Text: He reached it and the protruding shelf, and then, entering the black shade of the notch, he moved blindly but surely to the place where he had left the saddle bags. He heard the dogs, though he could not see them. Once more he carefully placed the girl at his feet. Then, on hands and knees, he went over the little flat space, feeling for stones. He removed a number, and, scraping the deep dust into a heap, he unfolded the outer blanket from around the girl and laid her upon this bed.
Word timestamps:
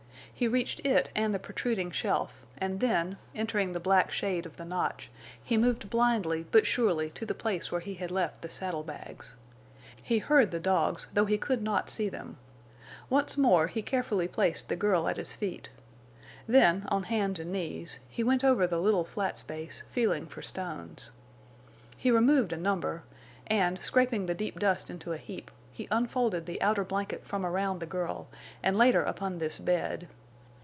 He 0.33 0.47
reached 0.47 0.79
it 0.83 1.11
and 1.15 1.35
the 1.35 1.37
protruding 1.37 1.91
shelf, 1.91 2.47
and 2.57 2.79
then, 2.79 3.17
entering 3.35 3.73
the 3.73 3.79
black 3.79 4.09
shade 4.09 4.47
of 4.47 4.57
the 4.57 4.65
notch, 4.65 5.11
he 5.43 5.55
moved 5.55 5.91
blindly 5.91 6.47
but 6.51 6.65
surely 6.65 7.11
to 7.11 7.27
the 7.27 7.35
place 7.35 7.71
where 7.71 7.79
he 7.81 7.93
had 7.93 8.09
left 8.09 8.41
the 8.41 8.49
saddle 8.49 8.81
bags. 8.81 9.35
He 10.01 10.17
heard 10.17 10.49
the 10.49 10.59
dogs, 10.59 11.05
though 11.13 11.25
he 11.25 11.37
could 11.37 11.61
not 11.61 11.91
see 11.91 12.09
them. 12.09 12.37
Once 13.07 13.37
more 13.37 13.67
he 13.67 13.83
carefully 13.83 14.27
placed 14.27 14.67
the 14.67 14.75
girl 14.75 15.07
at 15.07 15.17
his 15.17 15.35
feet. 15.35 15.69
Then, 16.47 16.87
on 16.89 17.03
hands 17.03 17.39
and 17.39 17.51
knees, 17.51 17.99
he 18.09 18.23
went 18.23 18.43
over 18.43 18.65
the 18.65 18.79
little 18.81 19.05
flat 19.05 19.37
space, 19.37 19.83
feeling 19.91 20.25
for 20.25 20.41
stones. 20.41 21.11
He 21.97 22.09
removed 22.09 22.51
a 22.51 22.57
number, 22.57 23.03
and, 23.45 23.79
scraping 23.79 24.25
the 24.25 24.33
deep 24.33 24.57
dust 24.57 24.89
into 24.89 25.13
a 25.13 25.17
heap, 25.17 25.51
he 25.71 25.87
unfolded 25.91 26.47
the 26.47 26.59
outer 26.63 26.83
blanket 26.83 27.27
from 27.27 27.45
around 27.45 27.79
the 27.79 27.85
girl 27.85 28.27
and 28.63 28.75
laid 28.75 28.95
her 28.95 29.03
upon 29.03 29.37
this 29.37 29.59
bed. 29.59 30.07